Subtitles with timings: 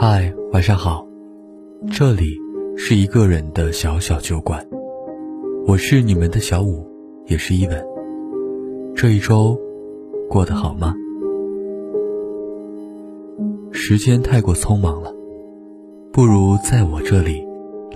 [0.00, 1.04] 嗨，晚上好，
[1.90, 2.38] 这里
[2.76, 4.64] 是一个人的小小酒馆，
[5.66, 6.86] 我是你们的小五，
[7.26, 7.84] 也是伊文。
[8.94, 9.58] 这一周
[10.30, 10.94] 过得好吗？
[13.72, 15.12] 时间太过匆忙了，
[16.12, 17.44] 不如在我这里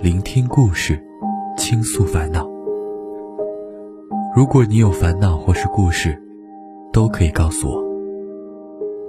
[0.01, 1.01] 聆听故事，
[1.57, 2.45] 倾诉烦恼。
[4.35, 6.21] 如果你有烦恼或是故事，
[6.91, 7.81] 都可以告诉我。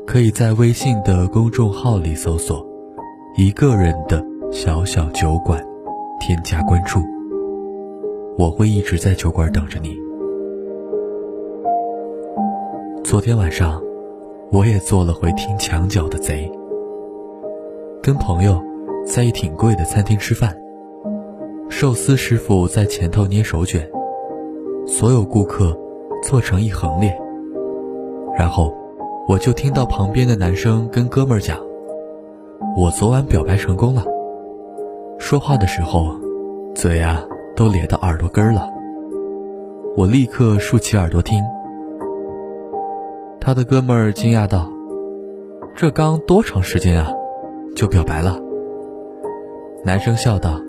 [0.07, 2.73] 可以在微信的公众号里搜索。
[3.37, 5.61] 一个人的小小酒馆，
[6.21, 7.01] 添加关注，
[8.39, 9.93] 我会一直在酒馆等着你。
[13.03, 13.83] 昨天晚上，
[14.53, 16.49] 我也做了回听墙角的贼，
[18.01, 18.63] 跟朋友
[19.05, 20.57] 在一挺贵的餐厅吃饭，
[21.69, 23.85] 寿司师傅在前头捏手卷，
[24.87, 25.77] 所有顾客
[26.23, 27.13] 坐成一横列，
[28.39, 28.73] 然后
[29.27, 31.59] 我就听到旁边的男生跟哥们儿讲。
[32.77, 34.05] 我昨晚表白成功了。
[35.19, 36.09] 说话的时候，
[36.75, 37.23] 嘴啊
[37.55, 38.69] 都咧到耳朵根儿了。
[39.97, 41.41] 我立刻竖起耳朵听。
[43.41, 44.69] 他的哥们儿惊讶道
[45.77, 47.13] ：“这刚多长时间啊，
[47.77, 48.41] 就表白了？”
[49.85, 50.61] 男生笑道：“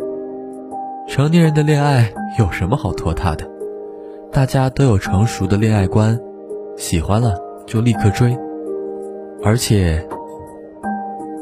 [1.09, 3.49] 成年人的恋爱有什么好拖沓的？
[4.31, 6.19] 大家都有成熟的恋爱观，
[6.77, 8.37] 喜欢了就立刻追，
[9.43, 10.07] 而且……”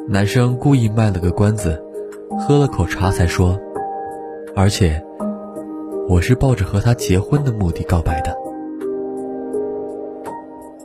[0.05, 1.81] 男生故意卖了个关子，
[2.37, 3.57] 喝了口茶才说
[4.53, 5.01] ：“而且，
[6.09, 8.35] 我是抱着和他结婚的目的告白的，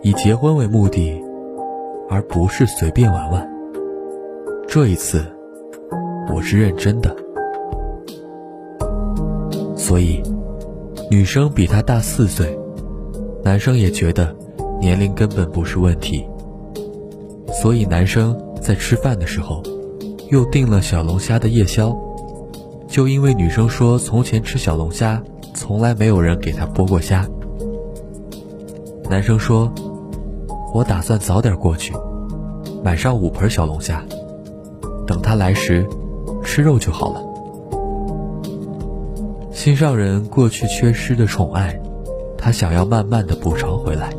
[0.03, 1.21] 以结婚为目的，
[2.09, 3.51] 而不是随便玩玩。
[4.69, 5.25] 这一次，
[6.33, 7.15] 我是认真的。
[9.75, 10.23] 所以，
[11.11, 12.57] 女生比他大四岁，
[13.43, 14.35] 男生也觉得
[14.81, 16.25] 年龄根本不是问题。
[17.61, 18.39] 所以，男生。”
[18.69, 19.63] 在吃饭的时候，
[20.29, 21.97] 又订了小龙虾的夜宵，
[22.87, 25.23] 就因为女生说从前吃小龙虾
[25.55, 27.27] 从来没有人给她剥过虾。
[29.09, 29.73] 男生说
[30.75, 31.95] ：“我打算早点过去，
[32.85, 34.05] 买上五盆小龙虾，
[35.07, 35.89] 等他来时
[36.45, 37.23] 吃肉就好了。”
[39.51, 41.81] 心上人过去缺失的宠爱，
[42.37, 44.11] 他想要慢慢的补偿回来。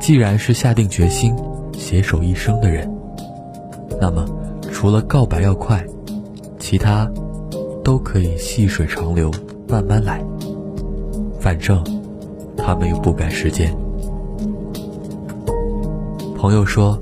[0.00, 1.32] 既然是下定决心
[1.74, 2.92] 携手一生的人。
[4.00, 4.24] 那么，
[4.72, 5.84] 除了告白要快，
[6.58, 7.10] 其他
[7.84, 9.30] 都可以细水长流，
[9.68, 10.24] 慢慢来。
[11.38, 11.84] 反正
[12.56, 13.76] 他们又不赶时间。
[16.34, 16.98] 朋友说，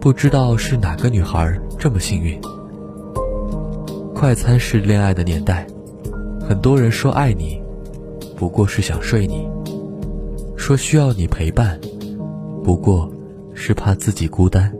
[0.00, 2.40] 不知道是哪个女孩这么幸运。
[4.14, 5.66] 快餐式恋爱的年代，
[6.40, 7.60] 很多人说爱你，
[8.36, 9.48] 不过是想睡你；
[10.56, 11.80] 说需要你陪伴，
[12.62, 13.10] 不过
[13.54, 14.72] 是怕自己孤单。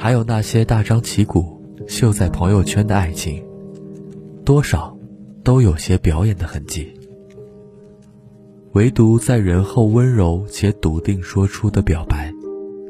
[0.00, 3.44] 还有那些大张旗鼓秀在朋友圈的爱情，
[4.44, 4.96] 多少
[5.42, 6.94] 都有些表演的痕迹。
[8.74, 12.32] 唯独在人后温柔且笃定说出的表白，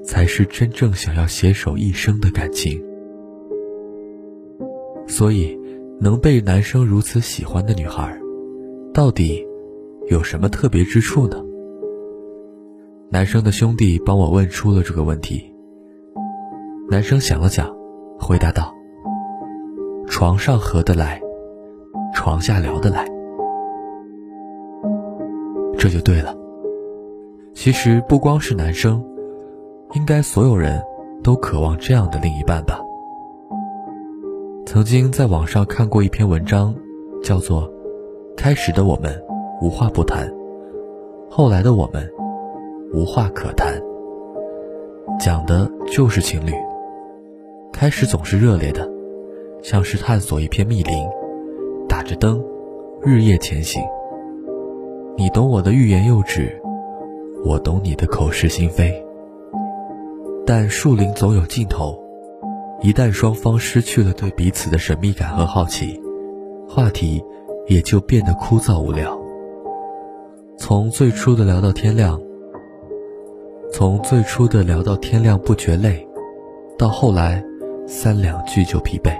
[0.05, 2.79] 才是真正想要携手一生的感情。
[5.07, 5.59] 所以，
[5.99, 8.21] 能被男生如此喜欢的女孩，
[8.93, 9.43] 到底
[10.11, 11.43] 有什么特别之处呢？
[13.11, 15.48] 男生的兄弟帮我问出了这个问题。
[16.91, 17.71] 男生想了想，
[18.19, 18.75] 回答道
[20.09, 21.21] ：“床上合得来，
[22.15, 23.05] 床下聊得来，
[25.79, 26.35] 这就对了。
[27.53, 29.05] 其实不光是男生，
[29.93, 30.83] 应该所有人
[31.23, 32.81] 都渴望这样的另一半吧。”
[34.65, 36.75] 曾经在网上看过一篇文章，
[37.23, 37.65] 叫做
[38.35, 39.13] 《开始的我们
[39.61, 40.27] 无话不谈，
[41.29, 42.11] 后来的我们
[42.95, 43.79] 无话可谈》，
[45.21, 46.53] 讲的就是情侣。
[47.73, 48.89] 开始总是热烈的，
[49.63, 51.07] 像是探索一片密林，
[51.89, 52.43] 打着灯，
[53.01, 53.83] 日夜前行。
[55.17, 56.61] 你懂我的欲言又止，
[57.45, 58.93] 我懂你的口是心非。
[60.45, 61.97] 但树林总有尽头，
[62.83, 66.01] 一旦双方失去了对彼此的神秘感和好奇，
[66.69, 67.23] 话题
[67.67, 69.17] 也就变得枯燥无聊。
[70.57, 72.21] 从最初的聊到天亮，
[73.73, 76.05] 从最初的聊到天亮不觉累，
[76.77, 77.45] 到后来。
[77.91, 79.11] 三两句就疲惫，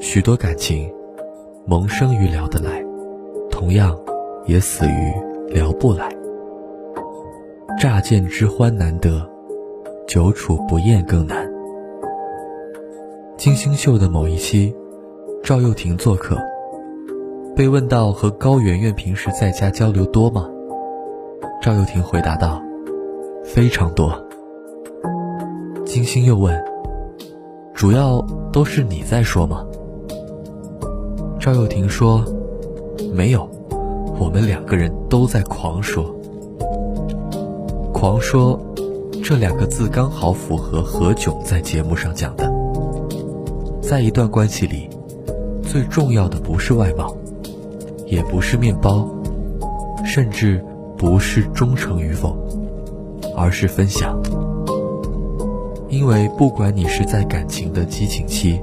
[0.00, 0.90] 许多感情
[1.66, 2.82] 萌生于聊得来，
[3.50, 3.94] 同样
[4.46, 6.08] 也死于聊不来。
[7.78, 9.28] 乍见之欢难得，
[10.08, 11.46] 久处不厌更难。
[13.36, 14.74] 金星秀的某一期，
[15.44, 16.38] 赵又廷做客，
[17.54, 20.48] 被问到和高圆圆平时在家交流多吗？
[21.60, 22.62] 赵又廷回答道
[23.44, 24.10] ：“非常多。”
[25.84, 26.71] 金星又问。
[27.82, 29.66] 主要都是你在说吗？
[31.40, 32.24] 赵又廷说
[33.12, 33.50] ：“没有，
[34.20, 36.14] 我们两个人都在狂说。
[37.92, 38.56] 狂说，
[39.24, 42.48] 这两个字刚好符合何炅在节目上讲的，
[43.82, 44.88] 在一段关系里，
[45.64, 47.12] 最重要的不是外貌，
[48.06, 49.08] 也不是面包，
[50.04, 50.64] 甚至
[50.96, 52.36] 不是忠诚与否，
[53.36, 54.16] 而是分享。”
[55.92, 58.58] 因为不管你是在感情的激情期，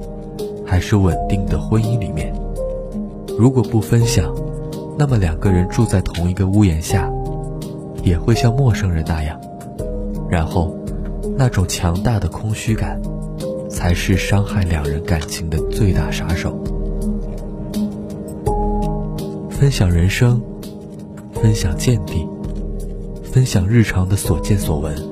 [0.66, 2.34] 还是稳定的婚姻里面，
[3.38, 4.34] 如果不分享，
[4.98, 7.08] 那么两个人住在同一个屋檐下，
[8.02, 9.40] 也会像陌生人那样。
[10.28, 10.76] 然后，
[11.38, 13.00] 那种强大的空虚感，
[13.70, 16.58] 才是伤害两人感情的最大杀手。
[19.48, 20.42] 分享人生，
[21.32, 22.26] 分享见地，
[23.22, 25.09] 分享日常的所见所闻。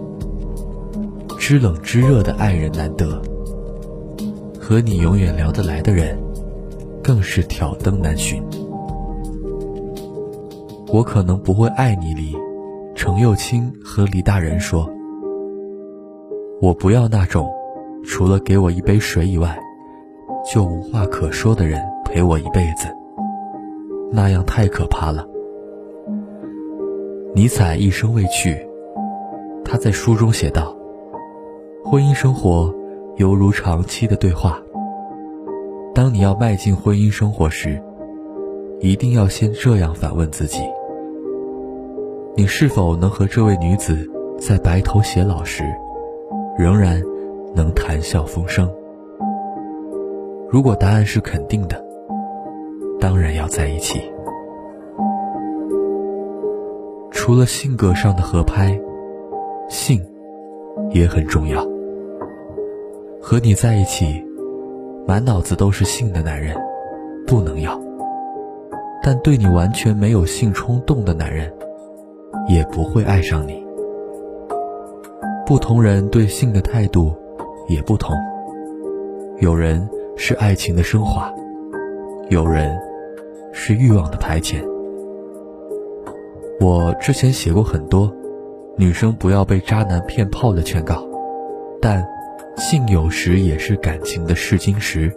[1.48, 3.22] 知冷知热的爱人难得，
[4.60, 6.14] 和你永远聊得来的人，
[7.02, 8.42] 更是挑灯难寻。
[10.88, 12.36] 我可能不会爱你里，
[12.94, 14.86] 程又青和李大人说
[16.60, 17.50] ：“我不要那种，
[18.04, 19.58] 除了给我一杯水以外，
[20.52, 22.94] 就无话可说的人陪我一辈子。
[24.12, 25.26] 那样太可怕了。”
[27.34, 28.54] 尼采一生未娶，
[29.64, 30.76] 他在书中写道。
[31.84, 32.74] 婚姻生活
[33.16, 34.60] 犹如长期的对话。
[35.94, 37.80] 当你要迈进婚姻生活时，
[38.80, 40.60] 一定要先这样反问自己：
[42.36, 44.08] 你是否能和这位女子
[44.38, 45.64] 在白头偕老时，
[46.58, 47.02] 仍然
[47.54, 48.70] 能谈笑风生？
[50.50, 51.82] 如果答案是肯定的，
[53.00, 54.00] 当然要在一起。
[57.10, 58.78] 除了性格上的合拍，
[59.68, 60.00] 性
[60.90, 61.66] 也很重要。
[63.20, 64.24] 和你在一起，
[65.06, 66.56] 满脑子都是性的男人，
[67.26, 67.72] 不能要；
[69.02, 71.52] 但对你完全没有性冲动的男人，
[72.48, 73.66] 也不会爱上你。
[75.44, 77.14] 不同人对性的态度
[77.68, 78.14] 也不同，
[79.40, 81.32] 有人是爱情的升华，
[82.28, 82.78] 有人
[83.52, 84.62] 是欲望的排遣。
[86.60, 88.12] 我之前写过很多
[88.78, 91.04] 女生不要被渣男骗炮的劝告，
[91.82, 92.06] 但。
[92.60, 95.14] 性有时也是感情的试金石。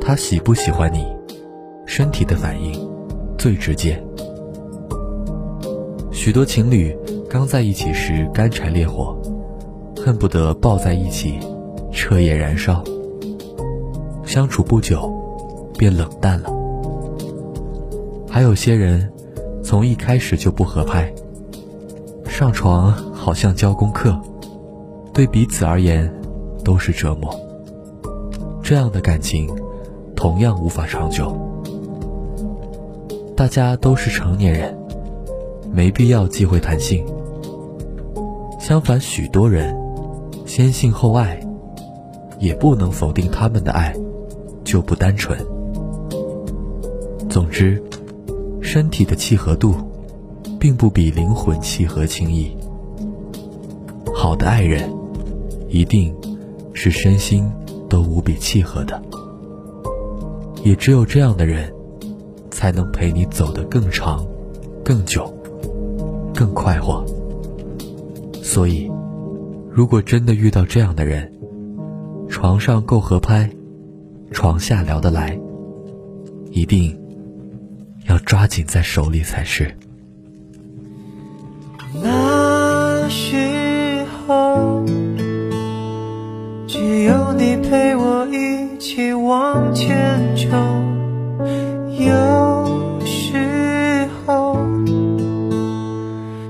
[0.00, 1.06] 他喜不喜欢你，
[1.84, 2.72] 身体的反应
[3.36, 4.02] 最直接。
[6.10, 6.96] 许多情侣
[7.28, 9.14] 刚在一起时干柴烈火，
[10.02, 11.38] 恨不得抱在一起，
[11.92, 12.82] 彻夜燃烧。
[14.24, 15.12] 相处不久，
[15.76, 16.50] 便冷淡了。
[18.30, 19.12] 还有些人，
[19.62, 21.12] 从一开始就不合拍，
[22.34, 24.20] 上床好像交功课。
[25.12, 26.12] 对彼此而言，
[26.64, 27.32] 都是折磨。
[28.60, 29.48] 这样的感情，
[30.16, 31.32] 同样无法长久。
[33.36, 34.76] 大家都是成年人，
[35.72, 37.06] 没必要忌讳谈性。
[38.58, 39.72] 相反，许多人
[40.44, 41.38] 先性后爱，
[42.40, 43.94] 也不能否定他们的爱
[44.64, 45.38] 就不单纯。
[47.30, 47.80] 总之，
[48.60, 49.76] 身体的契合度，
[50.64, 52.56] 并不比灵魂契合轻易。
[54.14, 54.90] 好的爱人。
[55.68, 56.14] 一定
[56.72, 57.50] 是身心
[57.88, 59.02] 都无比契合的，
[60.62, 61.70] 也只有这样的人，
[62.48, 64.24] 才能陪你走得更长、
[64.84, 65.26] 更久、
[66.32, 67.04] 更快活。
[68.40, 68.88] 所以，
[69.68, 71.30] 如果真的遇到这样的人，
[72.28, 73.50] 床上够合拍，
[74.30, 75.36] 床下聊得来，
[76.52, 76.96] 一定
[78.06, 79.76] 要抓紧在手里才是。
[88.84, 90.52] 起往前冲，
[91.88, 94.58] 有时候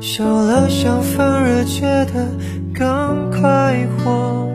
[0.01, 2.27] 受了伤反而觉得
[2.75, 4.49] 更快活。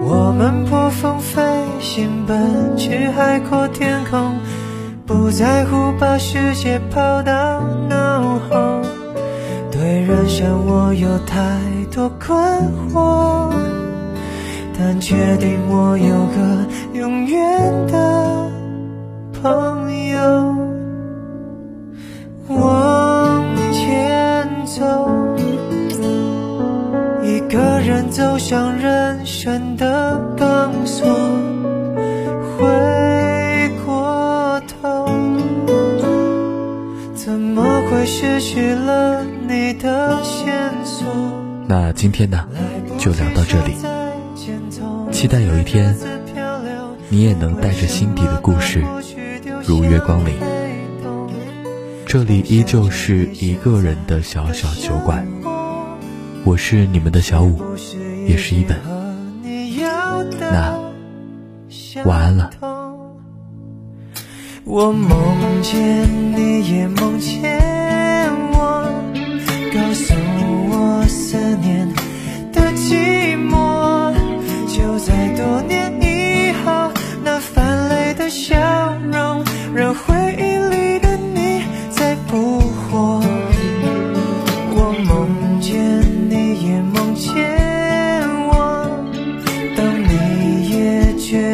[0.00, 1.42] 我们破风飞
[1.78, 4.36] 行，奔去海阔天空，
[5.04, 8.80] 不在乎把世界抛到脑后。
[9.70, 11.60] 对人生我有太
[11.94, 12.34] 多困
[12.90, 13.77] 惑。
[14.80, 16.64] 但确定我有个
[16.96, 18.48] 永远的
[19.42, 20.54] 朋友，
[22.46, 24.84] 往前走，
[27.24, 31.04] 一个人走向人生的钢索，
[32.56, 35.08] 回过头，
[37.16, 41.04] 怎么会失去了你的线索？
[41.66, 42.46] 那今天呢，
[42.96, 43.97] 就聊到这里。
[45.18, 45.96] 期待有一天，
[47.08, 48.84] 你也能带着心底的故事
[49.66, 50.32] 如约光临。
[52.06, 55.26] 这里依旧是一个人的小小酒馆，
[56.44, 57.60] 我是你们的小五，
[58.28, 58.78] 也是一本。
[60.38, 60.78] 那
[62.04, 62.50] 晚安了。
[64.62, 65.18] 我梦
[65.62, 67.42] 见你，也梦见
[68.52, 68.88] 我，
[69.74, 70.14] 告诉
[70.70, 71.88] 我思念
[72.52, 72.72] 的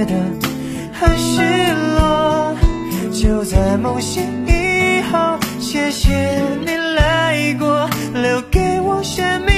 [0.04, 0.14] 的
[0.92, 1.40] 很失
[1.96, 2.54] 落
[3.12, 6.10] 就在梦醒以后谢谢
[6.60, 9.53] 你来过留给我生命。